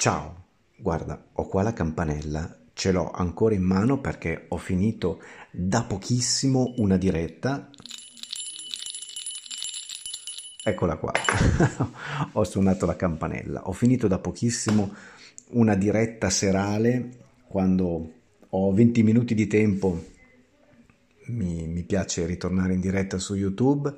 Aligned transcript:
Ciao, 0.00 0.44
guarda, 0.76 1.20
ho 1.32 1.48
qua 1.48 1.64
la 1.64 1.72
campanella, 1.72 2.56
ce 2.72 2.92
l'ho 2.92 3.10
ancora 3.10 3.56
in 3.56 3.64
mano 3.64 4.00
perché 4.00 4.44
ho 4.46 4.56
finito 4.56 5.20
da 5.50 5.82
pochissimo 5.82 6.74
una 6.76 6.96
diretta. 6.96 7.68
Eccola 10.62 10.98
qua, 10.98 11.10
ho 12.30 12.44
suonato 12.44 12.86
la 12.86 12.94
campanella. 12.94 13.66
Ho 13.66 13.72
finito 13.72 14.06
da 14.06 14.20
pochissimo 14.20 14.94
una 15.48 15.74
diretta 15.74 16.30
serale 16.30 17.16
quando 17.48 18.12
ho 18.50 18.72
20 18.72 19.02
minuti 19.02 19.34
di 19.34 19.48
tempo. 19.48 20.04
Mi, 21.26 21.66
mi 21.66 21.82
piace 21.82 22.24
ritornare 22.24 22.72
in 22.72 22.80
diretta 22.80 23.18
su 23.18 23.34
YouTube 23.34 23.92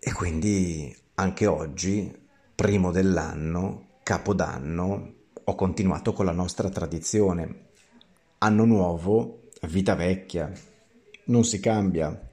e 0.00 0.12
quindi 0.12 0.92
anche 1.14 1.46
oggi, 1.46 2.12
primo 2.56 2.90
dell'anno, 2.90 3.90
Capodanno 4.02 5.12
ho 5.44 5.54
continuato 5.54 6.12
con 6.12 6.24
la 6.24 6.32
nostra 6.32 6.68
tradizione. 6.68 7.66
Anno 8.38 8.64
nuovo, 8.64 9.50
vita 9.68 9.94
vecchia, 9.94 10.50
non 11.26 11.44
si 11.44 11.60
cambia. 11.60 12.28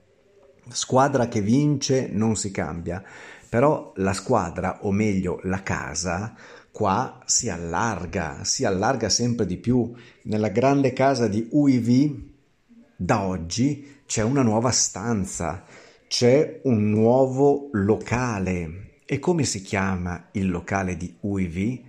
Squadra 0.67 1.27
che 1.27 1.41
vince 1.41 2.09
non 2.11 2.35
si 2.35 2.49
cambia, 2.49 3.03
però 3.47 3.93
la 3.97 4.13
squadra, 4.13 4.79
o 4.81 4.91
meglio 4.91 5.39
la 5.43 5.61
casa, 5.61 6.35
qua 6.71 7.21
si 7.25 7.49
allarga, 7.49 8.43
si 8.43 8.65
allarga 8.65 9.09
sempre 9.09 9.45
di 9.45 9.57
più. 9.57 9.93
Nella 10.23 10.49
grande 10.49 10.91
casa 10.91 11.27
di 11.27 11.49
UIV 11.51 12.19
da 12.95 13.21
oggi 13.21 14.01
c'è 14.07 14.23
una 14.23 14.41
nuova 14.41 14.71
stanza, 14.71 15.65
c'è 16.07 16.61
un 16.63 16.89
nuovo 16.89 17.69
locale 17.73 18.87
e 19.11 19.17
come 19.17 19.43
si 19.43 19.63
chiama 19.63 20.27
il 20.33 20.51
locale 20.51 20.95
di 20.95 21.11
UIV? 21.21 21.79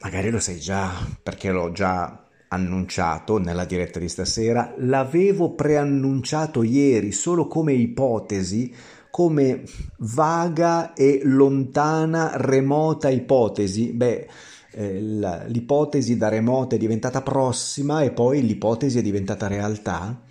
Magari 0.00 0.28
lo 0.30 0.40
sai 0.40 0.58
già, 0.58 0.92
perché 1.22 1.52
l'ho 1.52 1.70
già 1.70 2.26
annunciato 2.48 3.38
nella 3.38 3.64
diretta 3.64 4.00
di 4.00 4.08
stasera, 4.08 4.74
l'avevo 4.78 5.54
preannunciato 5.54 6.64
ieri 6.64 7.12
solo 7.12 7.46
come 7.46 7.74
ipotesi, 7.74 8.74
come 9.08 9.62
vaga 9.98 10.94
e 10.94 11.20
lontana, 11.22 12.32
remota 12.34 13.08
ipotesi. 13.08 13.92
Beh, 13.92 14.28
eh, 14.72 15.00
l'ipotesi 15.46 16.16
da 16.16 16.28
remota 16.28 16.74
è 16.74 16.78
diventata 16.78 17.22
prossima 17.22 18.02
e 18.02 18.10
poi 18.10 18.44
l'ipotesi 18.44 18.98
è 18.98 19.02
diventata 19.02 19.46
realtà 19.46 20.22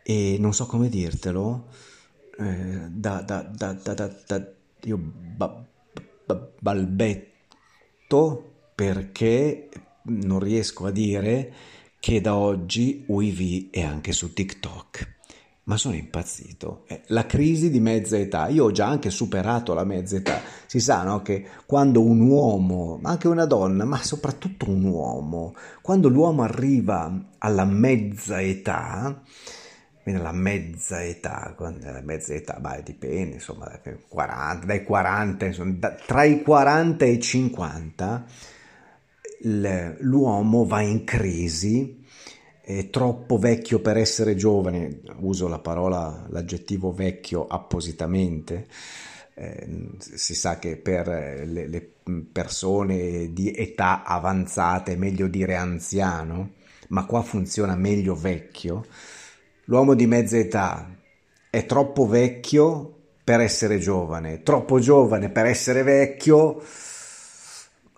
e 0.00 0.36
non 0.38 0.54
so 0.54 0.66
come 0.66 0.88
dirtelo, 0.88 1.66
eh, 2.38 2.86
da, 2.88 3.20
da, 3.22 3.42
da, 3.42 3.72
da 3.72 4.56
io 4.84 4.98
ba- 4.98 5.64
ba- 6.26 6.48
balbetto 6.58 8.52
perché 8.74 9.68
non 10.04 10.38
riesco 10.38 10.86
a 10.86 10.90
dire 10.90 11.52
che 12.00 12.20
da 12.20 12.34
oggi 12.36 13.04
UIV 13.06 13.70
è 13.70 13.82
anche 13.82 14.12
su 14.12 14.32
TikTok. 14.32 15.16
Ma 15.64 15.76
sono 15.76 15.96
impazzito. 15.96 16.84
Eh, 16.86 17.02
la 17.08 17.26
crisi 17.26 17.68
di 17.70 17.78
mezza 17.78 18.16
età, 18.16 18.48
io 18.48 18.64
ho 18.64 18.70
già 18.70 18.86
anche 18.86 19.10
superato 19.10 19.74
la 19.74 19.84
mezza 19.84 20.16
età. 20.16 20.40
Si 20.64 20.80
sa 20.80 21.02
no, 21.02 21.20
che 21.20 21.44
quando 21.66 22.00
un 22.00 22.20
uomo, 22.20 22.98
ma 23.02 23.10
anche 23.10 23.28
una 23.28 23.44
donna, 23.44 23.84
ma 23.84 24.02
soprattutto 24.02 24.70
un 24.70 24.84
uomo, 24.84 25.54
quando 25.82 26.08
l'uomo 26.08 26.42
arriva 26.42 27.32
alla 27.36 27.66
mezza 27.66 28.40
età, 28.40 29.20
quindi 30.08 30.22
la 30.22 30.32
mezza 30.32 31.04
età, 31.04 31.54
la 31.58 32.00
mezza 32.02 32.32
età, 32.32 32.58
beh, 32.58 32.82
dipende, 32.82 33.34
insomma, 33.34 33.78
40, 34.08 34.64
dai 34.64 34.82
40, 34.82 35.44
insomma, 35.44 35.74
da, 35.78 35.90
tra 35.90 36.24
i 36.24 36.42
40 36.42 37.04
e 37.04 37.10
i 37.10 37.20
50 37.20 38.24
l'uomo 39.40 40.64
va 40.64 40.80
in 40.80 41.04
crisi, 41.04 42.02
è 42.62 42.88
troppo 42.88 43.36
vecchio 43.36 43.80
per 43.80 43.98
essere 43.98 44.34
giovane, 44.34 45.02
uso 45.18 45.46
la 45.46 45.58
parola, 45.58 46.26
l'aggettivo 46.30 46.90
vecchio 46.90 47.46
appositamente, 47.46 48.66
eh, 49.34 49.90
si 49.98 50.34
sa 50.34 50.58
che 50.58 50.76
per 50.76 51.06
le, 51.06 51.68
le 51.68 51.92
persone 52.32 53.32
di 53.34 53.52
età 53.54 54.04
avanzata 54.04 54.90
è 54.90 54.96
meglio 54.96 55.28
dire 55.28 55.54
anziano, 55.54 56.52
ma 56.88 57.04
qua 57.04 57.20
funziona 57.20 57.76
meglio 57.76 58.14
vecchio 58.14 58.86
L'uomo 59.70 59.92
di 59.92 60.06
mezza 60.06 60.38
età 60.38 60.96
è 61.50 61.66
troppo 61.66 62.06
vecchio 62.06 62.94
per 63.22 63.40
essere 63.40 63.78
giovane, 63.78 64.42
troppo 64.42 64.78
giovane 64.78 65.28
per 65.28 65.44
essere 65.44 65.82
vecchio, 65.82 66.62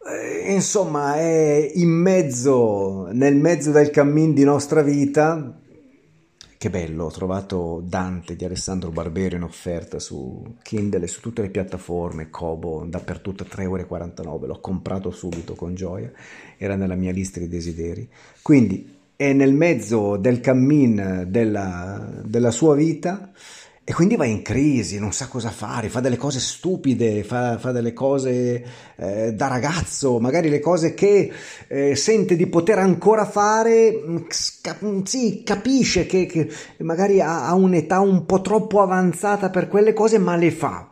eh, 0.05 0.53
insomma 0.53 1.15
è 1.15 1.71
in 1.75 1.91
mezzo, 1.91 3.07
nel 3.13 3.37
mezzo 3.37 3.71
del 3.71 3.91
cammin 3.91 4.35
di 4.35 4.43
nostra 4.43 4.83
vita. 4.83 5.61
Che 6.59 6.71
bello, 6.71 7.05
ho 7.05 7.11
trovato 7.13 7.81
Dante 7.87 8.35
di 8.35 8.45
Alessandro 8.45 8.91
Barbero 8.91 9.37
in 9.37 9.45
offerta 9.45 10.01
su 10.01 10.57
Kindle 10.65 11.05
e 11.05 11.09
su 11.09 11.21
tutte 11.21 11.43
le 11.43 11.51
piattaforme, 11.51 12.31
Kobo, 12.31 12.85
dappertutto 12.85 13.45
3,49 13.45 13.63
euro, 13.63 14.47
l'ho 14.47 14.61
comprato 14.61 15.13
subito 15.13 15.55
con 15.55 15.77
gioia, 15.77 16.11
era 16.59 16.75
nella 16.75 16.97
mia 16.97 17.13
lista 17.13 17.39
di 17.39 17.47
desideri. 17.47 18.11
Quindi 18.43 18.99
è 19.21 19.35
nel 19.35 19.53
mezzo 19.53 20.17
del 20.17 20.41
cammin 20.41 21.27
della, 21.29 22.23
della 22.25 22.51
sua 22.51 22.75
vita 22.75 23.31
e 23.85 23.93
quindi 23.93 24.17
va 24.17 24.25
in 24.25 24.41
crisi, 24.41 24.99
non 24.99 25.13
sa 25.13 25.29
cosa 25.29 25.51
fare, 25.51 25.91
fa 25.91 26.01
delle 26.01 26.17
cose 26.17 26.41
stupide, 26.41 27.23
fa, 27.23 27.59
fa 27.59 27.71
delle 27.71 27.93
cose 27.93 28.65
eh, 28.97 29.35
da 29.35 29.49
ragazzo, 29.49 30.21
magari 30.21 30.49
le 30.49 30.61
cose 30.61 30.95
che 30.95 31.31
eh, 31.69 31.95
sente 31.97 32.35
di 32.35 32.47
poter 32.47 32.79
ancora 32.79 33.27
fare, 33.27 34.01
cap- 34.63 35.03
sì, 35.05 35.43
capisce 35.45 36.07
che, 36.07 36.25
che 36.25 36.51
magari 36.79 37.21
ha, 37.21 37.47
ha, 37.47 37.55
un'età 37.55 38.01
un 38.01 38.25
po' 38.25 38.41
troppo 38.41 38.81
avanzata 38.81 39.51
per 39.51 39.69
quelle 39.69 39.93
cose, 39.93 40.17
ma 40.17 40.35
le 40.35 40.51
fa. 40.51 40.89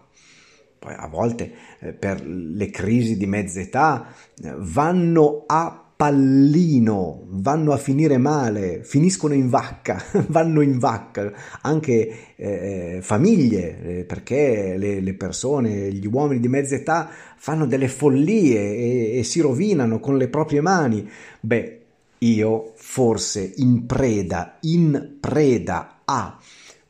Poi 0.78 0.94
a 0.94 1.08
volte 1.08 1.50
eh, 1.80 1.94
per 1.94 2.22
le 2.22 2.68
crisi 2.68 3.16
di 3.16 3.26
mezza 3.26 3.58
età 3.58 4.12
eh, 4.44 4.52
vanno 4.54 5.44
a 5.46 5.87
pallino, 5.98 7.24
vanno 7.26 7.72
a 7.72 7.76
finire 7.76 8.18
male, 8.18 8.84
finiscono 8.84 9.34
in 9.34 9.48
vacca, 9.48 10.00
vanno 10.28 10.60
in 10.60 10.78
vacca, 10.78 11.32
anche 11.62 12.36
eh, 12.36 13.00
famiglie, 13.02 13.82
eh, 13.82 14.04
perché 14.04 14.76
le, 14.78 15.00
le, 15.00 15.14
persone, 15.14 15.90
gli 15.90 16.06
uomini 16.06 16.38
di 16.38 16.46
mezza 16.46 16.76
età 16.76 17.10
fanno 17.36 17.66
delle 17.66 17.88
follie 17.88 18.60
e, 18.60 19.18
e 19.18 19.22
si 19.24 19.40
rovinano 19.40 19.98
con 19.98 20.16
le 20.16 20.28
proprie 20.28 20.60
mani. 20.60 21.04
Beh, 21.40 21.80
io 22.18 22.74
forse 22.76 23.54
in 23.56 23.84
preda, 23.84 24.58
in 24.60 25.16
preda 25.18 26.02
a 26.04 26.38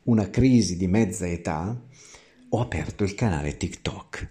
una 0.03 0.29
crisi 0.29 0.77
di 0.77 0.85
mezza 0.85 1.27
età, 1.27 1.75
ho 2.49 2.61
aperto 2.61 3.03
il 3.03 3.15
canale 3.15 3.57
TikTok. 3.57 4.29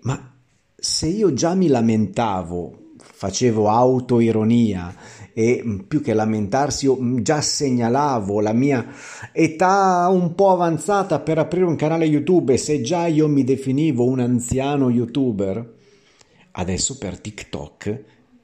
Ma 0.00 0.34
se 0.74 1.06
io 1.06 1.32
già 1.32 1.54
mi 1.54 1.68
lamentavo 1.68 2.79
facevo 3.20 3.68
autoironia 3.68 4.94
e 5.34 5.62
mm, 5.62 5.80
più 5.80 6.00
che 6.00 6.14
lamentarsi 6.14 6.86
io 6.86 6.96
mm, 6.98 7.18
già 7.18 7.42
segnalavo 7.42 8.40
la 8.40 8.54
mia 8.54 8.86
età 9.30 10.08
un 10.10 10.34
po' 10.34 10.52
avanzata 10.52 11.20
per 11.20 11.36
aprire 11.36 11.66
un 11.66 11.76
canale 11.76 12.06
YouTube. 12.06 12.54
E 12.54 12.56
se 12.56 12.80
già 12.80 13.06
io 13.08 13.28
mi 13.28 13.44
definivo 13.44 14.06
un 14.06 14.20
anziano 14.20 14.88
youtuber, 14.88 15.74
adesso 16.52 16.96
per 16.96 17.20
TikTok 17.20 17.86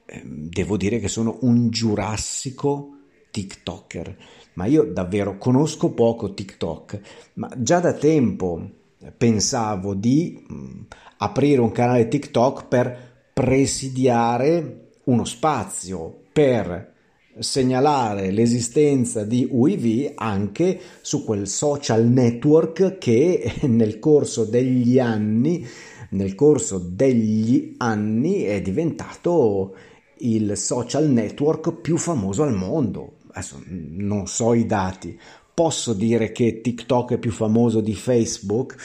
eh, 0.05 0.21
devo 0.23 0.77
dire 0.77 0.99
che 0.99 1.07
sono 1.07 1.39
un 1.41 1.71
giurassico 1.71 2.97
TikToker, 3.31 4.17
ma 4.53 4.65
io 4.65 4.83
davvero 4.83 5.39
conosco 5.39 5.89
poco 5.89 6.35
TikTok, 6.35 6.99
ma 7.33 7.49
già 7.57 7.79
da 7.79 7.93
tempo 7.93 8.69
pensavo 9.17 9.95
di 9.95 10.45
mm, 10.53 10.81
aprire 11.17 11.61
un 11.61 11.71
canale 11.71 12.07
TikTok 12.07 12.67
per 12.67 13.06
presidiare 13.37 14.93
uno 15.03 15.23
spazio 15.23 16.21
per 16.33 16.95
segnalare 17.37 18.31
l'esistenza 18.31 19.23
di 19.23 19.47
UIV 19.47 20.13
anche 20.15 20.79
su 21.01 21.23
quel 21.23 21.47
social 21.47 22.07
network 22.07 22.97
che 22.97 23.59
nel 23.69 23.99
corso 23.99 24.43
degli 24.43 24.97
anni 24.97 25.63
nel 26.09 26.33
corso 26.33 26.79
degli 26.79 27.75
anni 27.77 28.41
è 28.41 28.59
diventato 28.59 29.75
il 30.21 30.57
social 30.57 31.07
network 31.07 31.73
più 31.73 31.97
famoso 31.97 32.41
al 32.41 32.55
mondo. 32.55 33.17
Adesso 33.33 33.61
non 33.67 34.25
so 34.25 34.55
i 34.55 34.65
dati, 34.65 35.19
posso 35.53 35.93
dire 35.93 36.31
che 36.31 36.61
TikTok 36.61 37.13
è 37.13 37.17
più 37.19 37.31
famoso 37.31 37.81
di 37.81 37.93
Facebook? 37.93 38.77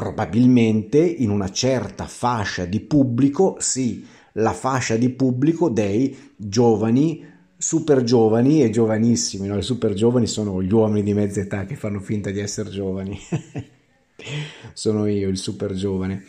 Probabilmente 0.00 0.96
in 0.98 1.28
una 1.28 1.50
certa 1.50 2.06
fascia 2.06 2.64
di 2.64 2.80
pubblico, 2.80 3.56
sì, 3.58 4.02
la 4.32 4.54
fascia 4.54 4.96
di 4.96 5.10
pubblico 5.10 5.68
dei 5.68 6.16
giovani 6.36 7.22
super 7.58 8.02
giovani 8.02 8.62
e 8.62 8.70
giovanissimi, 8.70 9.46
no? 9.46 9.58
i 9.58 9.62
super 9.62 9.92
giovani 9.92 10.26
sono 10.26 10.62
gli 10.62 10.72
uomini 10.72 11.02
di 11.02 11.12
mezza 11.12 11.40
età 11.40 11.66
che 11.66 11.76
fanno 11.76 12.00
finta 12.00 12.30
di 12.30 12.40
essere 12.40 12.70
giovani, 12.70 13.18
sono 14.72 15.04
io 15.04 15.28
il 15.28 15.36
super 15.36 15.74
giovane, 15.74 16.24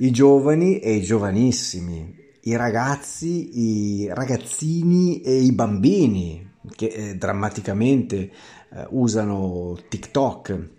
i 0.00 0.10
giovani 0.10 0.78
e 0.78 0.92
i 0.92 1.00
giovanissimi, 1.00 2.14
i 2.42 2.54
ragazzi, 2.54 3.58
i 3.60 4.08
ragazzini 4.12 5.22
e 5.22 5.38
i 5.38 5.52
bambini 5.52 6.50
che 6.76 6.88
eh, 6.88 7.16
drammaticamente 7.16 8.18
eh, 8.18 8.86
usano 8.90 9.74
TikTok. 9.88 10.74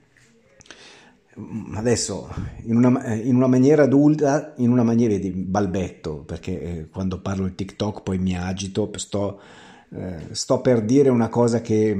Adesso 1.73 2.29
in 2.63 2.75
una, 2.77 3.13
in 3.13 3.35
una, 3.35 3.47
maniera 3.47 3.83
adulta, 3.83 4.53
in 4.57 4.71
una 4.71 4.83
maniera 4.83 5.15
di 5.17 5.29
balbetto, 5.29 6.23
perché 6.25 6.61
eh, 6.61 6.87
quando 6.89 7.21
parlo 7.21 7.45
di 7.45 7.55
TikTok 7.55 8.01
poi 8.01 8.17
mi 8.17 8.35
agito, 8.35 8.89
sto 8.95 9.39
eh, 9.89 10.27
sto 10.31 10.59
per 10.59 10.83
dire 10.83 11.09
una 11.09 11.29
cosa 11.29 11.61
che 11.61 11.95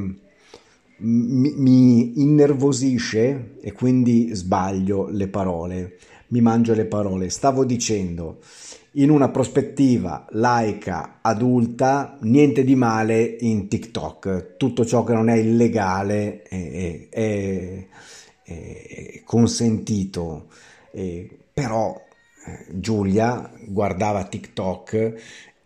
mi, 0.97 1.53
mi 1.55 2.21
innervosisce 2.21 3.55
e 3.61 3.71
quindi 3.71 4.33
sbaglio 4.33 5.07
le 5.07 5.27
parole, 5.29 5.97
mi 6.29 6.41
mangio 6.41 6.73
le 6.73 6.85
parole. 6.85 7.29
Stavo 7.29 7.63
dicendo 7.63 8.39
in 8.93 9.09
una 9.09 9.29
prospettiva 9.29 10.25
laica, 10.31 11.19
adulta, 11.21 12.17
niente 12.21 12.63
di 12.63 12.75
male 12.75 13.37
in 13.39 13.69
TikTok. 13.69 14.57
Tutto 14.57 14.85
ciò 14.85 15.03
che 15.03 15.13
non 15.13 15.29
è 15.29 15.35
illegale 15.35 16.41
è, 16.41 17.07
è, 17.09 17.87
è 18.43 19.16
consentito. 19.27 20.47
però 21.53 21.95
eh, 22.47 22.65
Giulia 22.79 23.51
guardava 23.68 24.24
TikTok 24.24 25.13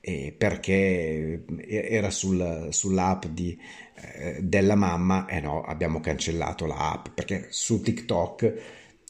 eh, 0.02 0.34
perché 0.36 1.46
era 1.68 2.10
sul, 2.10 2.68
sull'app 2.72 3.26
di, 3.28 3.58
eh, 4.16 4.40
della 4.42 4.76
mamma 4.76 5.28
e 5.28 5.38
eh 5.38 5.42
no, 5.42 5.62
abbiamo 5.62 6.00
cancellato 6.00 6.66
l'app 6.66 7.10
perché 7.14 7.48
su 7.50 7.82
TikTok 7.82 8.54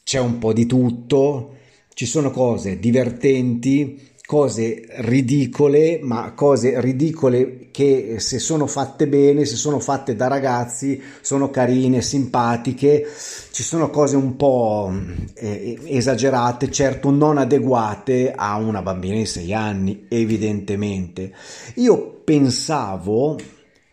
c'è 0.04 0.20
un 0.20 0.38
po' 0.38 0.52
di 0.52 0.66
tutto, 0.66 1.56
ci 1.94 2.06
sono 2.06 2.32
cose 2.32 2.78
divertenti, 2.80 4.10
cose 4.26 4.86
ridicole, 4.98 6.00
ma 6.02 6.34
cose 6.34 6.82
ridicole 6.82 7.61
che 7.72 8.18
se 8.20 8.38
sono 8.38 8.68
fatte 8.68 9.08
bene, 9.08 9.46
se 9.46 9.56
sono 9.56 9.80
fatte 9.80 10.16
da 10.16 10.28
ragazzi, 10.28 11.02
sono 11.22 11.50
carine, 11.50 12.02
simpatiche, 12.02 13.08
ci 13.52 13.64
sono 13.64 13.90
cose 13.90 14.16
un 14.16 14.36
po' 14.36 14.94
eh, 15.36 15.80
esagerate, 15.86 16.70
certo 16.70 17.10
non 17.10 17.38
adeguate 17.38 18.34
a 18.36 18.58
una 18.58 18.82
bambina 18.82 19.16
di 19.16 19.26
6 19.26 19.54
anni, 19.54 20.06
evidentemente. 20.10 21.34
Io 21.76 22.22
pensavo 22.24 23.38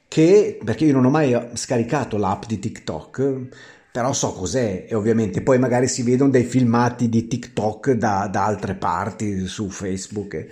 che, 0.08 0.58
perché 0.62 0.84
io 0.84 0.92
non 0.92 1.04
ho 1.04 1.10
mai 1.10 1.38
scaricato 1.54 2.16
l'app 2.16 2.44
di 2.46 2.58
TikTok, 2.58 3.46
però 3.90 4.12
so 4.12 4.32
cos'è 4.32 4.86
e 4.88 4.94
ovviamente 4.94 5.42
poi 5.42 5.58
magari 5.58 5.88
si 5.88 6.02
vedono 6.02 6.30
dei 6.30 6.44
filmati 6.44 7.08
di 7.08 7.26
TikTok 7.26 7.92
da, 7.92 8.28
da 8.30 8.44
altre 8.44 8.74
parti 8.74 9.46
su 9.46 9.68
Facebook 9.70 10.46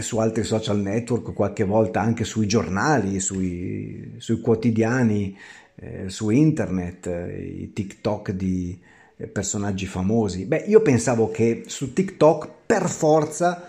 su 0.00 0.18
altri 0.18 0.42
social 0.42 0.78
network, 0.78 1.32
qualche 1.32 1.64
volta 1.64 2.00
anche 2.00 2.24
sui 2.24 2.46
giornali, 2.46 3.20
sui, 3.20 4.14
sui 4.18 4.40
quotidiani, 4.40 5.36
eh, 5.76 6.08
su 6.08 6.30
internet, 6.30 7.06
eh, 7.06 7.42
i 7.42 7.72
TikTok 7.72 8.32
di 8.32 8.78
eh, 9.16 9.26
personaggi 9.26 9.86
famosi. 9.86 10.46
Beh, 10.46 10.64
io 10.66 10.80
pensavo 10.80 11.30
che 11.30 11.64
su 11.66 11.92
TikTok 11.92 12.48
per 12.66 12.88
forza 12.88 13.68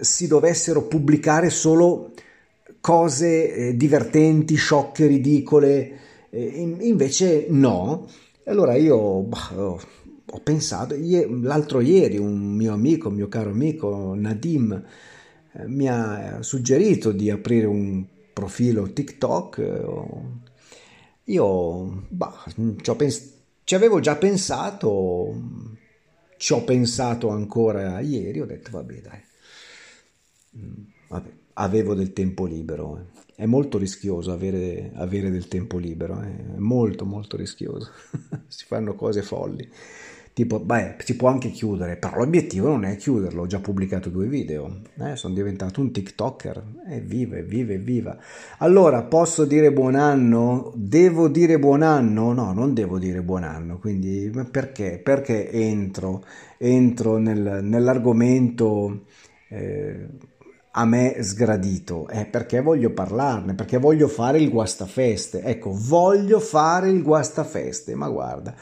si 0.00 0.26
dovessero 0.26 0.86
pubblicare 0.86 1.50
solo 1.50 2.12
cose 2.80 3.54
eh, 3.54 3.76
divertenti, 3.76 4.54
sciocche, 4.54 5.06
ridicole 5.06 5.92
invece 6.30 7.46
no. 7.48 8.06
Allora 8.44 8.74
io 8.76 9.22
bah, 9.22 9.78
ho 10.30 10.40
pensato, 10.42 10.94
l'altro 11.42 11.80
ieri 11.80 12.18
un 12.18 12.54
mio 12.54 12.72
amico, 12.72 13.08
un 13.08 13.14
mio 13.14 13.28
caro 13.28 13.50
amico 13.50 14.14
Nadim, 14.14 14.72
eh, 14.72 14.82
mi 15.66 15.88
ha 15.88 16.42
suggerito 16.42 17.12
di 17.12 17.30
aprire 17.30 17.66
un 17.66 18.04
profilo 18.32 18.92
TikTok. 18.92 19.84
Io 21.24 22.06
bah, 22.08 22.44
ci, 22.80 22.94
pens- 22.96 23.32
ci 23.64 23.74
avevo 23.74 24.00
già 24.00 24.16
pensato, 24.16 25.40
ci 26.36 26.52
ho 26.52 26.62
pensato 26.64 27.28
ancora 27.28 28.00
ieri, 28.00 28.40
ho 28.40 28.46
detto 28.46 28.70
vabbè 28.70 29.00
dai, 29.00 29.20
mm, 30.56 30.84
vabbè, 31.08 31.30
avevo 31.54 31.94
del 31.94 32.12
tempo 32.12 32.46
libero. 32.46 32.98
Eh 32.98 33.18
è 33.38 33.46
molto 33.46 33.78
rischioso 33.78 34.32
avere, 34.32 34.90
avere 34.94 35.30
del 35.30 35.46
tempo 35.46 35.78
libero, 35.78 36.20
eh? 36.20 36.56
è 36.56 36.58
molto 36.58 37.04
molto 37.04 37.36
rischioso, 37.36 37.88
si 38.48 38.64
fanno 38.64 38.96
cose 38.96 39.22
folli. 39.22 39.70
Tipo, 40.38 40.60
beh, 40.60 40.94
si 41.02 41.16
può 41.16 41.30
anche 41.30 41.50
chiudere, 41.50 41.96
però 41.96 42.18
l'obiettivo 42.18 42.68
non 42.68 42.84
è 42.84 42.94
chiuderlo, 42.94 43.42
ho 43.42 43.46
già 43.48 43.58
pubblicato 43.58 44.08
due 44.08 44.28
video, 44.28 44.82
eh, 45.00 45.16
sono 45.16 45.34
diventato 45.34 45.80
un 45.80 45.90
TikToker, 45.90 46.62
evviva, 46.86 47.38
evviva, 47.38 47.72
evviva. 47.72 48.16
Allora, 48.58 49.02
posso 49.02 49.44
dire 49.44 49.72
buon 49.72 49.96
anno? 49.96 50.70
Devo 50.76 51.26
dire 51.26 51.58
buon 51.58 51.82
anno? 51.82 52.32
No, 52.32 52.52
non 52.52 52.72
devo 52.72 53.00
dire 53.00 53.20
buon 53.20 53.42
anno, 53.42 53.80
quindi 53.80 54.30
perché? 54.48 55.00
Perché 55.02 55.50
entro, 55.50 56.24
entro 56.56 57.16
nel, 57.18 57.58
nell'argomento... 57.64 59.06
Eh, 59.48 60.06
a 60.70 60.84
me 60.84 61.16
sgradito, 61.22 62.06
è 62.06 62.24
perché 62.26 62.60
voglio 62.60 62.90
parlarne, 62.90 63.54
perché 63.54 63.78
voglio 63.78 64.06
fare 64.06 64.38
il 64.38 64.48
guastafeste. 64.48 65.42
Ecco, 65.42 65.72
voglio 65.74 66.38
fare 66.38 66.88
il 66.88 67.02
guastafeste, 67.02 67.96
ma 67.96 68.08
guarda, 68.08 68.54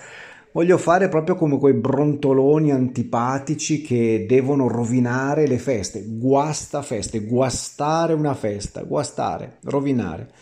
voglio 0.56 0.78
fare 0.78 1.10
proprio 1.10 1.34
come 1.36 1.58
quei 1.58 1.74
brontoloni 1.74 2.72
antipatici 2.72 3.82
che 3.82 4.24
devono 4.26 4.68
rovinare 4.68 5.46
le 5.46 5.58
feste. 5.58 6.02
Guastafeste, 6.06 7.26
guastare 7.26 8.14
una 8.14 8.32
festa, 8.32 8.82
guastare, 8.84 9.58
rovinare. 9.64 10.32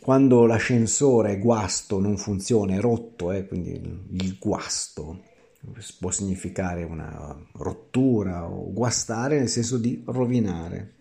Quando 0.00 0.46
l'ascensore 0.46 1.38
guasto 1.38 2.00
non 2.00 2.16
funziona, 2.16 2.74
è 2.74 2.80
rotto, 2.80 3.32
eh, 3.32 3.46
quindi 3.46 3.72
il 4.12 4.38
guasto 4.38 5.24
può 5.98 6.10
significare 6.10 6.82
una 6.82 7.38
rottura 7.56 8.48
o 8.48 8.72
guastare 8.72 9.38
nel 9.38 9.50
senso 9.50 9.76
di 9.76 10.02
rovinare. 10.06 10.94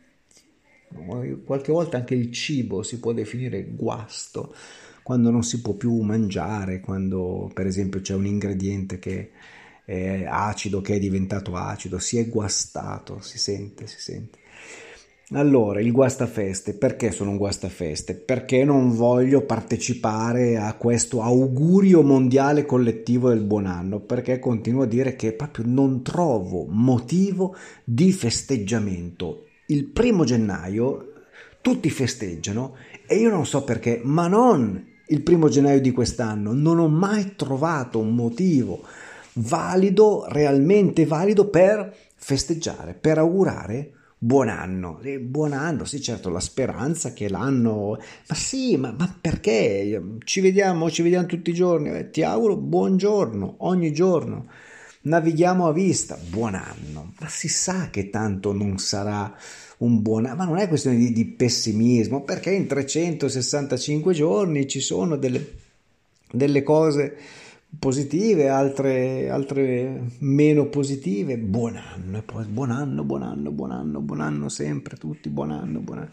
Qualche 1.45 1.71
volta 1.71 1.95
anche 1.95 2.15
il 2.15 2.29
cibo 2.33 2.83
si 2.83 2.99
può 2.99 3.13
definire 3.13 3.63
guasto, 3.63 4.53
quando 5.09 5.31
non 5.31 5.41
si 5.41 5.59
può 5.59 5.73
più 5.73 6.01
mangiare, 6.01 6.81
quando 6.81 7.49
per 7.51 7.65
esempio 7.65 7.99
c'è 7.99 8.13
un 8.13 8.27
ingrediente 8.27 8.99
che 8.99 9.31
è 9.83 10.23
acido, 10.29 10.81
che 10.81 10.93
è 10.93 10.99
diventato 10.99 11.55
acido, 11.55 11.97
si 11.97 12.19
è 12.19 12.29
guastato, 12.29 13.19
si 13.19 13.39
sente, 13.39 13.87
si 13.87 13.99
sente. 13.99 14.37
Allora, 15.31 15.81
il 15.81 15.91
guastafeste, 15.91 16.75
perché 16.75 17.09
sono 17.09 17.31
un 17.31 17.37
guastafeste? 17.37 18.13
Perché 18.13 18.63
non 18.63 18.91
voglio 18.91 19.41
partecipare 19.41 20.57
a 20.57 20.75
questo 20.75 21.23
augurio 21.23 22.03
mondiale 22.03 22.67
collettivo 22.67 23.29
del 23.29 23.41
buon 23.41 23.65
anno, 23.65 24.01
perché 24.01 24.37
continuo 24.37 24.83
a 24.83 24.85
dire 24.85 25.15
che 25.15 25.33
proprio 25.33 25.65
non 25.67 26.03
trovo 26.03 26.67
motivo 26.69 27.55
di 27.83 28.11
festeggiamento. 28.11 29.47
Il 29.65 29.85
primo 29.85 30.23
gennaio 30.23 31.13
tutti 31.61 31.89
festeggiano 31.89 32.75
e 33.07 33.15
io 33.15 33.31
non 33.31 33.47
so 33.47 33.63
perché, 33.63 34.01
ma 34.03 34.27
non 34.27 34.97
il 35.09 35.21
primo 35.21 35.49
gennaio 35.49 35.81
di 35.81 35.91
quest'anno, 35.91 36.53
non 36.53 36.79
ho 36.79 36.87
mai 36.87 37.35
trovato 37.35 37.99
un 37.99 38.13
motivo 38.15 38.83
valido, 39.33 40.25
realmente 40.27 41.05
valido 41.05 41.49
per 41.49 41.95
festeggiare, 42.15 42.93
per 42.93 43.17
augurare 43.17 43.93
buon 44.17 44.49
anno. 44.49 44.99
E 45.01 45.19
buon 45.19 45.53
anno, 45.53 45.85
sì, 45.85 46.01
certo, 46.01 46.29
la 46.29 46.39
speranza 46.39 47.13
che 47.13 47.29
l'anno... 47.29 47.97
Ma 48.27 48.35
sì, 48.35 48.77
ma, 48.77 48.93
ma 48.97 49.17
perché? 49.19 50.01
Ci 50.23 50.41
vediamo, 50.41 50.91
ci 50.91 51.01
vediamo 51.01 51.25
tutti 51.25 51.49
i 51.49 51.53
giorni. 51.53 51.89
Eh, 51.89 52.09
ti 52.09 52.21
auguro 52.21 52.57
buongiorno, 52.57 53.55
ogni 53.59 53.91
giorno. 53.91 54.47
Navighiamo 55.09 55.67
a 55.67 55.73
vista, 55.73 56.19
buon 56.29 56.53
anno. 56.53 57.13
Ma 57.19 57.27
si 57.27 57.47
sa 57.47 57.89
che 57.89 58.11
tanto 58.11 58.53
non 58.53 58.77
sarà 58.77 59.35
un 59.77 60.03
buon 60.03 60.27
anno, 60.27 60.35
ma 60.35 60.45
non 60.45 60.59
è 60.59 60.67
questione 60.67 60.97
di, 60.97 61.11
di 61.11 61.25
pessimismo, 61.25 62.21
perché 62.21 62.51
in 62.51 62.67
365 62.67 64.13
giorni 64.13 64.67
ci 64.67 64.79
sono 64.79 65.15
delle, 65.15 65.53
delle 66.31 66.61
cose 66.61 67.17
positive, 67.77 68.49
altre, 68.49 69.29
altre 69.29 70.01
meno 70.19 70.65
positive. 70.67 71.37
Buon 71.37 71.75
anno, 71.75 72.17
e 72.17 72.21
poi 72.23 72.45
buon 72.45 72.71
anno, 72.71 73.03
buon 73.03 73.21
anno, 73.21 73.51
buon 73.51 73.71
anno, 73.71 74.01
buon 74.01 74.21
anno 74.21 74.49
sempre, 74.49 74.97
tutti 74.97 75.29
buon 75.29 75.51
anno, 75.51 75.79
buon 75.79 75.99
anno. 75.99 76.09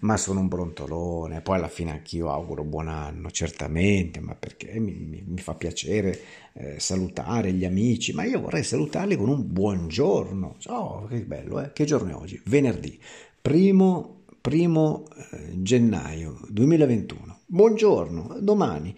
Ma 0.00 0.16
sono 0.16 0.40
un 0.40 0.48
brontolone, 0.48 1.42
poi 1.42 1.56
alla 1.56 1.68
fine 1.68 1.90
anch'io 1.90 2.30
auguro 2.30 2.64
buon 2.64 2.88
anno, 2.88 3.30
certamente, 3.30 4.20
ma 4.20 4.34
perché 4.34 4.78
mi, 4.78 4.92
mi, 4.92 5.22
mi 5.26 5.40
fa 5.40 5.54
piacere 5.54 6.18
eh, 6.54 6.80
salutare 6.80 7.52
gli 7.52 7.64
amici, 7.64 8.12
ma 8.14 8.24
io 8.24 8.40
vorrei 8.40 8.64
salutarli 8.64 9.16
con 9.16 9.28
un 9.28 9.52
buongiorno. 9.52 10.56
Oh, 10.66 11.06
che 11.06 11.20
bello, 11.20 11.60
eh? 11.60 11.72
Che 11.72 11.84
giorno 11.84 12.10
è 12.10 12.14
oggi? 12.14 12.40
Venerdì, 12.46 12.98
primo, 13.40 14.22
primo 14.40 15.04
eh, 15.32 15.62
gennaio 15.62 16.40
2021. 16.48 17.40
Buongiorno, 17.46 18.38
domani, 18.40 18.94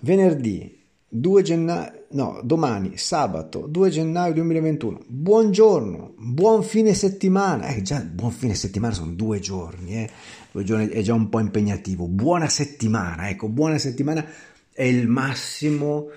venerdì 0.00 0.84
2 1.18 1.42
gennaio, 1.42 2.04
no, 2.10 2.40
domani, 2.42 2.98
sabato 2.98 3.66
2 3.66 3.90
gennaio 3.90 4.34
2021. 4.34 5.00
Buongiorno, 5.06 6.14
buon 6.18 6.62
fine 6.62 6.92
settimana. 6.92 7.68
Eh, 7.68 7.82
già, 7.82 8.00
buon 8.00 8.32
fine 8.32 8.54
settimana 8.54 8.92
sono 8.92 9.12
due 9.12 9.38
giorni, 9.38 9.96
eh. 9.96 10.10
Due 10.52 10.62
giorni 10.64 10.88
è 10.88 11.00
già 11.00 11.14
un 11.14 11.28
po' 11.28 11.40
impegnativo. 11.40 12.06
Buona 12.06 12.48
settimana, 12.48 13.30
ecco, 13.30 13.48
buona 13.48 13.78
settimana 13.78 14.24
è 14.72 14.82
il 14.82 15.08
massimo 15.08 16.08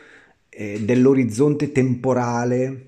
eh, 0.49 0.83
dell'orizzonte 0.83 1.71
temporale 1.71 2.87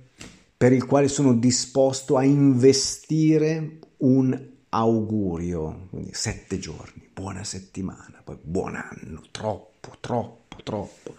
per 0.57 0.73
il 0.73 0.85
quale 0.85 1.07
sono 1.07 1.33
disposto 1.33 2.17
a 2.17 2.23
investire 2.23 3.79
un 3.97 4.37
augurio. 4.69 5.87
Quindi 5.89 6.11
sette 6.13 6.59
giorni, 6.59 7.07
buona 7.13 7.45
settimana, 7.45 8.21
poi 8.23 8.37
buon 8.41 8.75
anno, 8.75 9.21
troppo, 9.31 9.95
troppo, 10.01 10.57
troppo. 10.61 11.15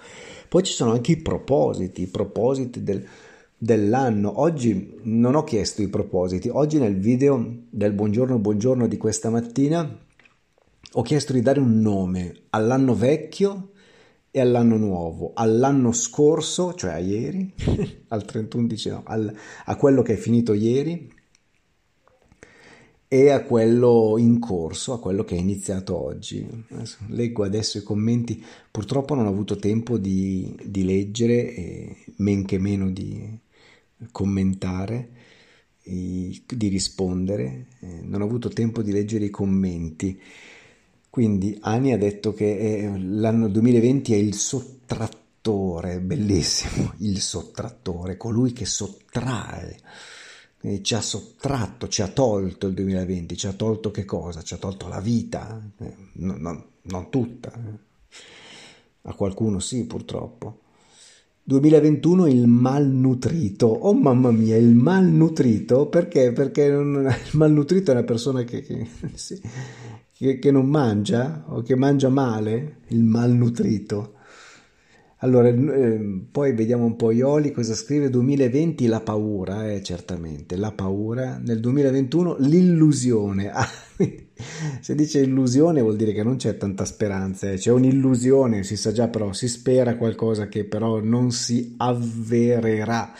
Poi 0.52 0.62
ci 0.64 0.74
sono 0.74 0.92
anche 0.92 1.12
i 1.12 1.16
propositi, 1.16 2.02
i 2.02 2.08
propositi 2.08 2.82
del, 2.82 3.02
dell'anno. 3.56 4.38
Oggi 4.38 4.98
non 5.04 5.34
ho 5.34 5.44
chiesto 5.44 5.80
i 5.80 5.88
propositi, 5.88 6.50
oggi 6.50 6.78
nel 6.78 6.98
video 6.98 7.42
del 7.70 7.94
buongiorno 7.94 8.38
buongiorno 8.38 8.86
di 8.86 8.98
questa 8.98 9.30
mattina 9.30 9.98
ho 10.92 11.00
chiesto 11.00 11.32
di 11.32 11.40
dare 11.40 11.58
un 11.58 11.80
nome 11.80 12.42
all'anno 12.50 12.94
vecchio 12.94 13.70
e 14.30 14.40
all'anno 14.40 14.76
nuovo, 14.76 15.30
all'anno 15.32 15.90
scorso, 15.92 16.74
cioè 16.74 16.92
a 16.92 16.98
ieri, 16.98 17.50
al 18.08 18.22
31 18.22 18.66
dicembre, 18.66 19.04
al, 19.06 19.34
a 19.64 19.76
quello 19.76 20.02
che 20.02 20.12
è 20.12 20.16
finito 20.16 20.52
ieri 20.52 21.10
e 23.12 23.28
a 23.28 23.42
quello 23.42 24.16
in 24.16 24.38
corso, 24.38 24.94
a 24.94 24.98
quello 24.98 25.22
che 25.22 25.36
è 25.36 25.38
iniziato 25.38 26.02
oggi. 26.02 26.48
Adesso, 26.70 26.96
leggo 27.08 27.44
adesso 27.44 27.76
i 27.76 27.82
commenti, 27.82 28.42
purtroppo 28.70 29.14
non 29.14 29.26
ho 29.26 29.28
avuto 29.28 29.56
tempo 29.56 29.98
di, 29.98 30.58
di 30.64 30.82
leggere 30.82 31.54
e 31.54 31.96
men 32.16 32.46
che 32.46 32.56
meno 32.56 32.88
di 32.88 33.38
commentare, 34.10 35.10
di 35.82 36.68
rispondere, 36.68 37.66
eh, 37.80 38.00
non 38.00 38.22
ho 38.22 38.24
avuto 38.24 38.48
tempo 38.48 38.80
di 38.80 38.92
leggere 38.92 39.26
i 39.26 39.30
commenti. 39.30 40.18
Quindi 41.10 41.58
Ani 41.60 41.92
ha 41.92 41.98
detto 41.98 42.32
che 42.32 42.90
l'anno 42.96 43.48
2020 43.48 44.14
è 44.14 44.16
il 44.16 44.32
sottrattore, 44.32 46.00
bellissimo, 46.00 46.94
il 47.00 47.20
sottrattore, 47.20 48.16
colui 48.16 48.54
che 48.54 48.64
sottrae 48.64 49.76
eh, 50.62 50.82
ci 50.82 50.94
ha 50.94 51.00
sottratto, 51.00 51.88
ci 51.88 52.02
ha 52.02 52.08
tolto 52.08 52.68
il 52.68 52.74
2020, 52.74 53.36
ci 53.36 53.46
ha 53.46 53.52
tolto 53.52 53.90
che 53.90 54.04
cosa? 54.04 54.42
Ci 54.42 54.54
ha 54.54 54.58
tolto 54.58 54.88
la 54.88 55.00
vita, 55.00 55.60
eh, 55.78 55.94
no, 56.14 56.36
no, 56.38 56.64
non 56.82 57.10
tutta, 57.10 57.52
eh. 57.52 57.78
a 59.02 59.14
qualcuno 59.14 59.58
sì 59.58 59.84
purtroppo. 59.84 60.60
2021 61.44 62.28
il 62.28 62.46
malnutrito, 62.46 63.66
oh 63.66 63.94
mamma 63.94 64.30
mia, 64.30 64.56
il 64.56 64.74
malnutrito, 64.74 65.88
perché? 65.88 66.30
Perché 66.30 66.68
non, 66.70 67.02
il 67.10 67.36
malnutrito 67.36 67.90
è 67.90 67.94
una 67.94 68.04
persona 68.04 68.44
che, 68.44 68.62
che, 68.62 68.86
sì, 69.14 69.40
che, 70.16 70.38
che 70.38 70.50
non 70.52 70.68
mangia 70.68 71.44
o 71.48 71.62
che 71.62 71.74
mangia 71.74 72.08
male, 72.08 72.82
il 72.88 73.02
malnutrito. 73.02 74.14
Allora, 75.22 75.48
eh, 75.48 76.24
poi 76.32 76.52
vediamo 76.52 76.84
un 76.84 76.96
po' 76.96 77.12
Ioli 77.12 77.52
cosa 77.52 77.74
scrive. 77.74 78.10
2020 78.10 78.86
la 78.86 79.00
paura, 79.00 79.70
eh, 79.70 79.80
certamente, 79.80 80.56
la 80.56 80.72
paura. 80.72 81.38
Nel 81.38 81.60
2021 81.60 82.36
l'illusione. 82.40 83.50
Ah, 84.42 84.80
se 84.80 84.96
dice 84.96 85.20
illusione 85.20 85.80
vuol 85.80 85.94
dire 85.94 86.12
che 86.12 86.24
non 86.24 86.34
c'è 86.34 86.56
tanta 86.56 86.84
speranza, 86.84 87.52
eh. 87.52 87.58
c'è 87.58 87.70
un'illusione, 87.70 88.64
si 88.64 88.76
sa 88.76 88.90
già 88.90 89.06
però, 89.06 89.32
si 89.32 89.46
spera 89.46 89.96
qualcosa 89.96 90.48
che 90.48 90.64
però 90.64 91.00
non 91.00 91.30
si 91.30 91.74
avvererà. 91.76 93.12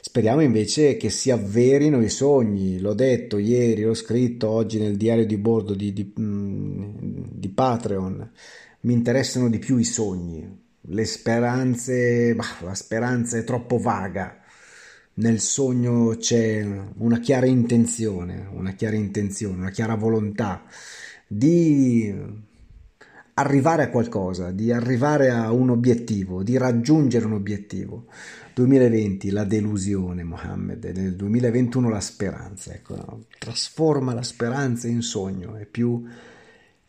Speriamo 0.00 0.40
invece 0.42 0.96
che 0.96 1.10
si 1.10 1.32
avverino 1.32 2.00
i 2.00 2.08
sogni, 2.08 2.78
l'ho 2.78 2.94
detto 2.94 3.38
ieri, 3.38 3.82
l'ho 3.82 3.94
scritto 3.94 4.48
oggi 4.48 4.78
nel 4.78 4.96
diario 4.96 5.26
di 5.26 5.36
bordo 5.36 5.74
di, 5.74 5.92
di, 5.92 6.12
mm, 6.20 7.24
di 7.32 7.48
Patreon, 7.48 8.30
mi 8.82 8.92
interessano 8.92 9.48
di 9.48 9.58
più 9.58 9.78
i 9.78 9.84
sogni, 9.84 10.62
le 10.86 11.04
speranze, 11.04 12.34
bah, 12.34 12.56
la 12.60 12.74
speranza 12.74 13.36
è 13.36 13.44
troppo 13.44 13.78
vaga. 13.78 14.40
Nel 15.14 15.40
sogno 15.40 16.16
c'è 16.18 16.66
una 16.96 17.20
chiara 17.20 17.46
intenzione, 17.46 18.48
una 18.52 18.72
chiara 18.72 18.96
intenzione, 18.96 19.58
una 19.58 19.70
chiara 19.70 19.94
volontà 19.94 20.64
di 21.26 22.14
arrivare 23.34 23.84
a 23.84 23.90
qualcosa, 23.90 24.50
di 24.50 24.72
arrivare 24.72 25.30
a 25.30 25.52
un 25.52 25.70
obiettivo, 25.70 26.42
di 26.42 26.56
raggiungere 26.56 27.26
un 27.26 27.32
obiettivo. 27.32 28.06
2020 28.54 29.30
la 29.30 29.44
delusione, 29.44 30.24
Mohammed, 30.24 30.84
nel 30.94 31.14
2021 31.14 31.88
la 31.88 32.00
speranza. 32.00 32.72
Ecco, 32.72 33.24
trasforma 33.38 34.14
la 34.14 34.22
speranza 34.22 34.88
in 34.88 35.02
sogno, 35.02 35.56
è 35.56 35.64
più 35.66 36.04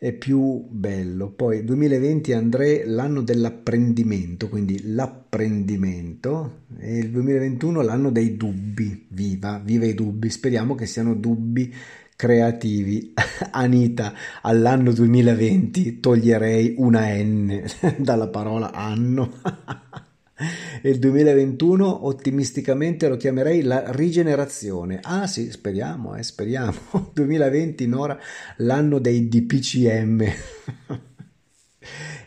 è 0.04 0.12
più 0.12 0.66
bello. 0.68 1.30
Poi 1.30 1.64
2020 1.64 2.34
André 2.34 2.84
l'anno 2.84 3.22
dell'apprendimento, 3.22 4.50
quindi 4.50 4.92
l'apprendimento 4.92 6.64
e 6.76 6.98
il 6.98 7.10
2021 7.10 7.80
l'anno 7.80 8.10
dei 8.10 8.36
dubbi. 8.36 9.06
Viva, 9.08 9.62
viva 9.64 9.86
i 9.86 9.94
dubbi. 9.94 10.28
Speriamo 10.28 10.74
che 10.74 10.84
siano 10.84 11.14
dubbi 11.14 11.74
creativi. 12.14 13.14
Anita, 13.52 14.12
all'anno 14.42 14.92
2020 14.92 16.00
toglierei 16.00 16.74
una 16.76 17.06
N 17.14 17.64
dalla 17.96 18.28
parola 18.28 18.72
anno. 18.72 19.32
e 20.36 20.90
il 20.90 20.98
2021 20.98 22.06
ottimisticamente 22.06 23.08
lo 23.08 23.16
chiamerei 23.16 23.62
la 23.62 23.84
rigenerazione. 23.92 24.98
Ah 25.02 25.26
sì, 25.26 25.50
speriamo, 25.50 26.16
eh, 26.16 26.22
speriamo. 26.22 26.74
2020 27.14 27.86
Nora, 27.86 28.18
l'anno 28.56 28.98
dei 28.98 29.28
DPCM. 29.28 30.24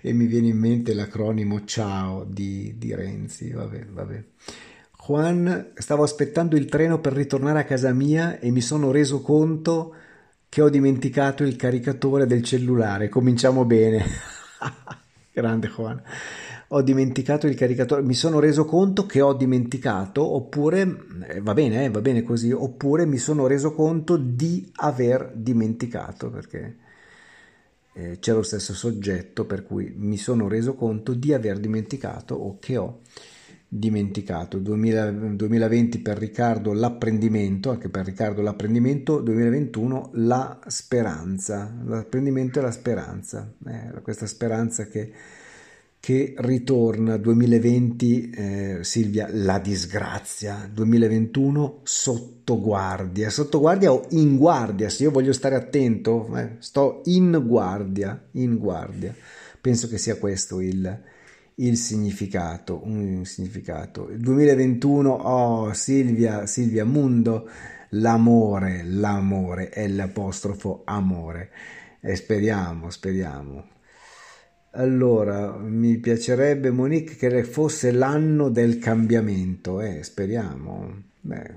e 0.01 0.13
mi 0.13 0.25
viene 0.25 0.47
in 0.47 0.57
mente 0.57 0.93
l'acronimo 0.93 1.65
ciao 1.65 2.23
di, 2.23 2.75
di 2.77 2.95
Renzi, 2.95 3.51
vabbè, 3.51 3.87
vabbè. 3.87 4.23
Juan, 5.05 5.71
stavo 5.75 6.03
aspettando 6.03 6.55
il 6.55 6.65
treno 6.65 6.99
per 6.99 7.13
ritornare 7.13 7.59
a 7.59 7.65
casa 7.65 7.93
mia 7.93 8.39
e 8.39 8.51
mi 8.51 8.61
sono 8.61 8.91
reso 8.91 9.21
conto 9.21 9.95
che 10.49 10.61
ho 10.61 10.69
dimenticato 10.69 11.43
il 11.43 11.57
caricatore 11.57 12.25
del 12.25 12.43
cellulare. 12.43 13.09
Cominciamo 13.09 13.65
bene. 13.65 14.05
Grande 15.31 15.67
Juan 15.67 16.01
ho 16.69 16.81
dimenticato 16.81 17.47
il 17.47 17.55
caricatore, 17.55 18.01
mi 18.01 18.13
sono 18.13 18.39
reso 18.39 18.65
conto 18.65 19.05
che 19.05 19.21
ho 19.21 19.33
dimenticato, 19.33 20.23
oppure 20.23 21.05
eh, 21.27 21.39
va 21.41 21.53
bene, 21.53 21.85
eh, 21.85 21.89
va 21.89 22.01
bene 22.01 22.23
così, 22.23 22.51
oppure 22.51 23.05
mi 23.05 23.17
sono 23.17 23.47
reso 23.47 23.73
conto 23.73 24.17
di 24.17 24.69
aver 24.75 25.31
dimenticato, 25.33 26.29
perché 26.29 26.75
eh, 27.93 28.17
c'è 28.19 28.33
lo 28.33 28.43
stesso 28.43 28.73
soggetto 28.73 29.45
per 29.45 29.63
cui 29.63 29.93
mi 29.95 30.17
sono 30.17 30.47
reso 30.47 30.75
conto 30.75 31.13
di 31.13 31.33
aver 31.33 31.59
dimenticato 31.59 32.35
o 32.35 32.57
che 32.59 32.77
ho 32.77 32.99
dimenticato. 33.67 34.59
2000, 34.59 35.11
2020 35.11 35.99
per 35.99 36.17
Riccardo 36.17 36.73
l'apprendimento, 36.73 37.69
anche 37.71 37.89
per 37.89 38.05
Riccardo 38.05 38.41
l'apprendimento, 38.41 39.19
2021 39.21 40.11
la 40.15 40.59
speranza, 40.67 41.73
l'apprendimento 41.85 42.59
e 42.59 42.61
la 42.61 42.71
speranza, 42.71 43.51
eh, 43.65 44.01
questa 44.01 44.27
speranza 44.27 44.85
che 44.85 45.11
che 45.99 46.35
ritorna 46.37 47.17
2020 47.17 48.29
eh, 48.29 48.77
Silvia 48.81 49.27
la 49.31 49.59
disgrazia. 49.59 50.69
2021 50.71 51.81
sotto 51.83 52.59
guardia 52.61 53.29
sotto 53.29 53.59
guardia 53.59 53.91
o 53.91 54.05
in 54.11 54.37
guardia? 54.37 54.89
Se 54.89 55.03
io 55.03 55.11
voglio 55.11 55.33
stare 55.33 55.55
attento 55.55 56.33
eh, 56.37 56.55
sto 56.59 57.01
in 57.05 57.43
guardia 57.45 58.29
in 58.31 58.57
guardia. 58.57 59.13
Penso 59.59 59.87
che 59.89 59.97
sia 59.97 60.15
questo 60.17 60.61
il, 60.61 61.03
il 61.55 61.77
significato 61.77 62.81
un 62.85 63.25
significato. 63.25 64.09
2021 64.15 65.09
oh 65.09 65.73
Silvia 65.73 66.45
Silvia 66.45 66.85
Mundo 66.85 67.49
l'amore 67.91 68.83
l'amore 68.85 69.69
è 69.69 69.87
l'apostrofo 69.87 70.83
amore. 70.85 71.49
E 71.99 72.15
speriamo 72.15 72.89
speriamo 72.89 73.75
allora, 74.71 75.57
mi 75.57 75.97
piacerebbe, 75.97 76.71
Monique, 76.71 77.15
che 77.15 77.43
fosse 77.43 77.91
l'anno 77.91 78.49
del 78.49 78.79
cambiamento, 78.79 79.81
eh, 79.81 80.03
speriamo. 80.03 81.03
Beh, 81.21 81.53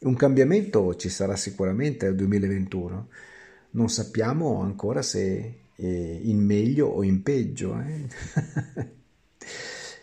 un 0.00 0.14
cambiamento 0.14 0.94
ci 0.96 1.08
sarà 1.08 1.36
sicuramente 1.36 2.06
nel 2.06 2.16
2021. 2.16 3.08
Non 3.70 3.88
sappiamo 3.88 4.60
ancora 4.60 5.02
se 5.02 5.58
in 5.76 6.38
meglio 6.44 6.86
o 6.88 7.02
in 7.02 7.22
peggio. 7.22 7.80
Eh? 7.80 8.06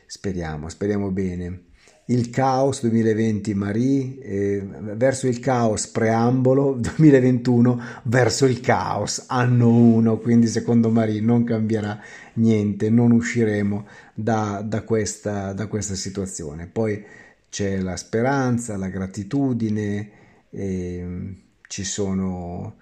speriamo, 0.05 0.67
speriamo 0.67 1.09
bene 1.11 1.69
il 2.11 2.29
caos 2.29 2.81
2020 2.81 3.53
Marie, 3.53 4.19
eh, 4.19 4.67
verso 4.95 5.27
il 5.27 5.39
caos 5.39 5.87
preambolo 5.87 6.73
2021 6.73 7.81
verso 8.03 8.45
il 8.45 8.59
caos 8.59 9.25
anno 9.27 9.69
1, 9.69 10.17
quindi 10.19 10.47
secondo 10.47 10.89
Marie 10.89 11.21
non 11.21 11.43
cambierà 11.43 11.99
niente, 12.33 12.89
non 12.89 13.11
usciremo 13.11 13.85
da, 14.13 14.61
da, 14.65 14.81
questa, 14.81 15.53
da 15.53 15.67
questa 15.67 15.95
situazione. 15.95 16.67
Poi 16.67 17.03
c'è 17.49 17.77
la 17.77 17.95
speranza, 17.95 18.77
la 18.77 18.89
gratitudine, 18.89 20.09
eh, 20.49 21.35
ci 21.67 21.83
sono... 21.83 22.75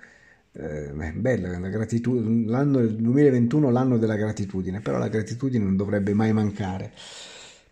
Eh, 0.51 0.91
bella 1.13 1.59
la 1.59 1.69
gratitudine, 1.69 2.49
l'anno 2.49 2.79
2021 2.81 3.69
l'anno 3.69 3.97
della 3.99 4.15
gratitudine, 4.15 4.79
però 4.79 4.97
la 4.97 5.07
gratitudine 5.07 5.63
non 5.63 5.77
dovrebbe 5.77 6.15
mai 6.15 6.33
mancare. 6.33 6.91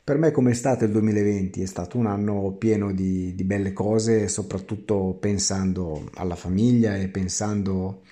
Per 0.08 0.18
me 0.18 0.32
come 0.32 0.52
è 0.52 0.54
stato 0.54 0.86
il 0.86 0.92
2020? 0.92 1.62
È 1.62 1.66
stato 1.66 1.98
un 1.98 2.06
anno 2.06 2.56
pieno 2.58 2.94
di, 2.94 3.36
di 3.36 3.44
belle 3.44 3.74
cose, 3.74 4.30
soprattutto 4.30 5.18
pensando 5.20 6.10
alla 6.14 6.38
famiglia 6.38 6.96
e 6.96 7.10
pensando 7.10 8.04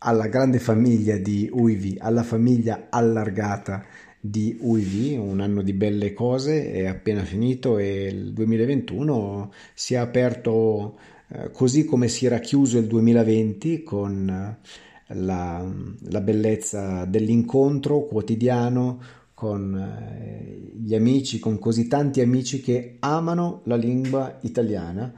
alla 0.00 0.26
grande 0.26 0.58
famiglia 0.58 1.16
di 1.16 1.48
UIV, 1.50 1.96
alla 2.00 2.22
famiglia 2.22 2.88
allargata 2.90 3.82
di 4.20 4.58
UIV, 4.60 5.22
un 5.22 5.40
anno 5.40 5.62
di 5.62 5.72
belle 5.72 6.12
cose, 6.12 6.70
è 6.70 6.86
appena 6.86 7.24
finito 7.24 7.78
e 7.78 8.08
il 8.08 8.34
2021 8.34 9.50
si 9.72 9.94
è 9.94 9.96
aperto 9.96 10.98
eh, 11.28 11.50
così 11.50 11.86
come 11.86 12.08
si 12.08 12.26
era 12.26 12.40
chiuso 12.40 12.76
il 12.76 12.86
2020 12.88 13.82
con 13.84 14.28
eh, 14.28 15.14
la, 15.14 15.66
la 16.10 16.20
bellezza 16.20 17.06
dell'incontro 17.06 18.02
quotidiano, 18.02 19.00
con 19.38 19.72
eh, 19.72 20.72
gli 20.74 20.96
amici, 20.96 21.38
con 21.38 21.60
così 21.60 21.86
tanti 21.86 22.20
amici 22.20 22.60
che 22.60 22.96
amano 22.98 23.60
la 23.66 23.76
lingua 23.76 24.36
italiana 24.40 25.14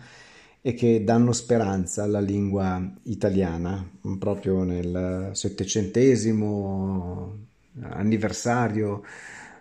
e 0.60 0.74
che 0.74 1.02
danno 1.04 1.32
speranza 1.32 2.02
alla 2.02 2.20
lingua 2.20 2.86
italiana 3.04 3.82
proprio 4.18 4.62
nel 4.62 5.30
settecentesimo 5.32 7.34
anniversario 7.80 9.02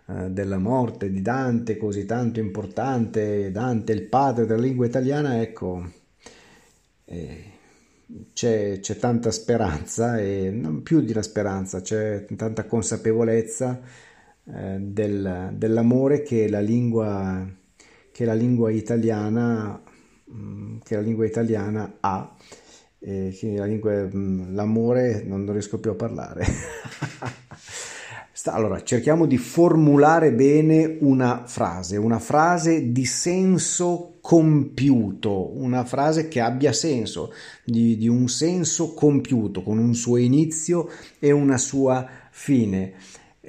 eh, 0.07 0.29
della 0.29 0.57
morte 0.57 1.09
di 1.09 1.21
Dante, 1.21 1.77
così 1.77 2.05
tanto 2.05 2.41
importante, 2.41 3.51
Dante 3.51 3.93
il 3.93 4.09
padre 4.09 4.45
della 4.45 4.59
lingua 4.59 4.85
italiana, 4.85 5.41
ecco, 5.41 5.89
eh, 7.05 7.43
c'è, 8.33 8.81
c'è, 8.81 8.97
tanta 8.97 9.31
speranza 9.31 10.19
e 10.19 10.51
non 10.51 10.83
più 10.83 10.99
di 10.99 11.13
una 11.13 11.21
speranza, 11.21 11.79
c'è 11.79 12.25
tanta 12.35 12.65
consapevolezza 12.65 14.07
eh, 14.51 14.77
del, 14.79 15.51
dell'amore 15.53 16.23
che 16.23 16.49
la 16.49 16.59
lingua, 16.59 17.47
che 18.12 18.25
la 18.25 18.33
lingua 18.33 18.71
italiana, 18.71 19.81
mm, 20.31 20.77
che 20.83 20.95
la 20.95 21.01
lingua 21.01 21.25
italiana 21.25 21.97
ha. 21.99 22.35
Eh, 22.99 23.38
la 23.55 23.65
lingua, 23.65 24.09
mm, 24.12 24.55
l'amore 24.55 25.23
non, 25.25 25.43
non 25.43 25.53
riesco 25.53 25.79
più 25.79 25.91
a 25.91 25.95
parlare. 25.95 26.45
Allora, 28.45 28.81
cerchiamo 28.83 29.25
di 29.25 29.38
formulare 29.38 30.31
bene 30.31 30.97
una 31.01 31.43
frase, 31.45 31.97
una 31.97 32.19
frase 32.19 32.91
di 32.93 33.05
senso 33.05 34.17
compiuto, 34.21 35.57
una 35.57 35.83
frase 35.83 36.29
che 36.29 36.39
abbia 36.39 36.71
senso, 36.71 37.33
di, 37.65 37.97
di, 37.97 38.07
un 38.07 38.29
senso 38.29 38.93
compiuto, 38.93 39.62
con 39.62 39.77
un 39.77 39.93
suo 39.93 40.15
inizio 40.15 40.89
e 41.19 41.31
una 41.31 41.57
sua 41.57 42.07
fine 42.31 42.93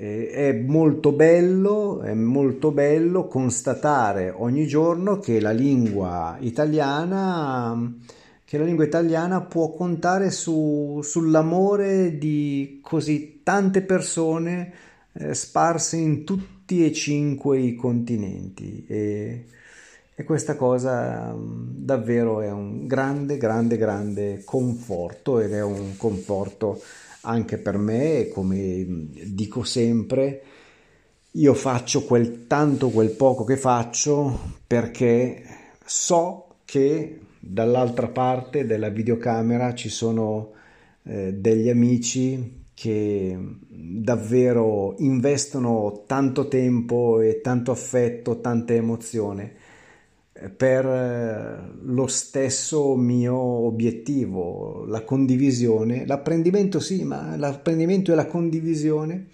è 0.00 0.52
molto 0.52 1.12
bello, 1.12 2.00
è 2.00 2.14
molto 2.14 2.70
bello 2.70 3.26
constatare 3.26 4.32
ogni 4.34 4.66
giorno 4.66 5.18
che 5.18 5.40
la 5.40 5.50
lingua 5.50 6.38
italiana, 6.40 7.96
che 8.42 8.56
la 8.56 8.64
lingua 8.64 8.84
italiana 8.84 9.42
può 9.42 9.74
contare 9.74 10.30
su, 10.30 11.00
sull'amore 11.02 12.16
di 12.16 12.80
così 12.82 13.40
tante 13.42 13.82
persone 13.82 14.72
eh, 15.12 15.34
sparse 15.34 15.98
in 15.98 16.24
tutti 16.24 16.82
e 16.82 16.92
cinque 16.92 17.58
i 17.58 17.74
continenti. 17.74 18.86
E, 18.88 19.44
e 20.14 20.24
questa 20.24 20.56
cosa 20.56 21.36
davvero 21.36 22.40
è 22.40 22.50
un 22.50 22.86
grande, 22.86 23.36
grande, 23.36 23.76
grande 23.76 24.42
conforto 24.46 25.40
ed 25.40 25.52
è 25.52 25.62
un 25.62 25.98
conforto 25.98 26.80
anche 27.22 27.58
per 27.58 27.76
me, 27.78 28.28
come 28.32 28.86
dico 29.26 29.62
sempre, 29.62 30.42
io 31.32 31.54
faccio 31.54 32.04
quel 32.04 32.46
tanto, 32.46 32.90
quel 32.90 33.10
poco 33.10 33.44
che 33.44 33.56
faccio 33.56 34.58
perché 34.66 35.42
so 35.84 36.56
che 36.64 37.20
dall'altra 37.38 38.08
parte 38.08 38.66
della 38.66 38.88
videocamera 38.88 39.74
ci 39.74 39.88
sono 39.88 40.52
eh, 41.04 41.32
degli 41.32 41.68
amici 41.68 42.58
che 42.74 43.38
davvero 43.68 44.94
investono 44.98 46.04
tanto 46.06 46.48
tempo 46.48 47.20
e 47.20 47.40
tanto 47.40 47.70
affetto, 47.70 48.40
tanta 48.40 48.72
emozione 48.72 49.59
per 50.48 50.86
eh, 50.86 51.78
lo 51.82 52.06
stesso 52.06 52.96
mio 52.96 53.36
obiettivo, 53.36 54.84
la 54.86 55.02
condivisione, 55.02 56.06
l'apprendimento 56.06 56.80
sì, 56.80 57.04
ma 57.04 57.36
l'apprendimento 57.36 58.12
e 58.12 58.14
la 58.14 58.26
condivisione 58.26 59.26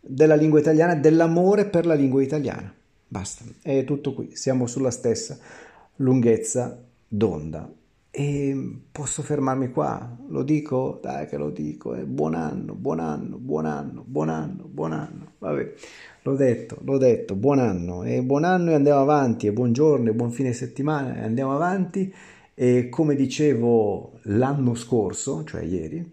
della 0.00 0.34
lingua 0.34 0.60
italiana, 0.60 0.94
dell'amore 0.94 1.66
per 1.66 1.86
la 1.86 1.94
lingua 1.94 2.22
italiana. 2.22 2.72
Basta, 3.06 3.44
è 3.60 3.84
tutto 3.84 4.14
qui, 4.14 4.30
siamo 4.32 4.66
sulla 4.66 4.90
stessa 4.90 5.38
lunghezza 5.96 6.82
d'onda. 7.06 7.70
E 8.14 8.80
posso 8.92 9.22
fermarmi 9.22 9.70
qua, 9.70 10.18
lo 10.28 10.42
dico, 10.42 10.98
dai 11.02 11.26
che 11.26 11.38
lo 11.38 11.48
dico, 11.48 11.94
eh. 11.94 12.04
buon 12.04 12.34
anno, 12.34 12.74
buon 12.74 13.00
anno, 13.00 13.38
buon 13.38 13.64
anno, 13.64 14.04
buon 14.06 14.28
anno, 14.28 14.64
buon 14.68 14.92
anno, 14.92 15.32
vabbè. 15.38 15.72
L'ho 16.20 16.34
detto, 16.36 16.76
l'ho 16.84 16.98
detto, 16.98 17.34
buon 17.36 17.58
anno 17.58 18.02
e 18.02 18.22
buon 18.22 18.44
anno 18.44 18.70
e 18.70 18.74
andiamo 18.74 19.00
avanti 19.00 19.46
e 19.46 19.52
buongiorno 19.52 20.10
e 20.10 20.12
buon 20.12 20.30
fine 20.30 20.52
settimana 20.52 21.16
e 21.16 21.22
andiamo 21.22 21.54
avanti 21.54 22.12
e 22.52 22.90
come 22.90 23.14
dicevo 23.14 24.18
l'anno 24.24 24.74
scorso, 24.74 25.42
cioè 25.44 25.62
ieri, 25.62 26.12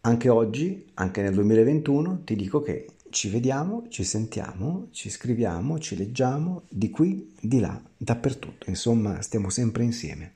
anche 0.00 0.28
oggi, 0.28 0.84
anche 0.94 1.22
nel 1.22 1.34
2021, 1.34 2.22
ti 2.24 2.34
dico 2.34 2.60
che 2.60 2.86
ci 3.10 3.28
vediamo, 3.28 3.86
ci 3.88 4.04
sentiamo, 4.04 4.88
ci 4.92 5.10
scriviamo, 5.10 5.78
ci 5.78 5.96
leggiamo 5.96 6.62
di 6.68 6.90
qui, 6.90 7.34
di 7.40 7.60
là, 7.60 7.80
dappertutto. 7.96 8.68
Insomma, 8.70 9.20
stiamo 9.22 9.50
sempre 9.50 9.84
insieme 9.84 10.34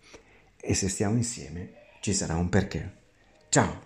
e 0.60 0.74
se 0.74 0.88
stiamo 0.88 1.16
insieme 1.16 1.72
ci 2.00 2.12
sarà 2.12 2.37
un 2.37 2.48
perché. 2.48 2.92
Ciao! 3.48 3.84